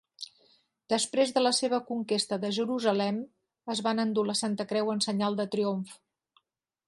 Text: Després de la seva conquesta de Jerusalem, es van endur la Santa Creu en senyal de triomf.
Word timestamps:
Després 0.93 1.33
de 1.35 1.43
la 1.43 1.51
seva 1.57 1.79
conquesta 1.89 2.39
de 2.45 2.51
Jerusalem, 2.57 3.19
es 3.75 3.83
van 3.89 4.03
endur 4.07 4.23
la 4.31 4.37
Santa 4.41 4.69
Creu 4.73 4.89
en 4.95 5.03
senyal 5.09 5.37
de 5.43 5.45
triomf. 5.57 5.93